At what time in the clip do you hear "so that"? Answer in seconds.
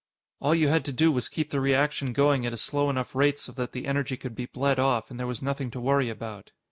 3.37-3.71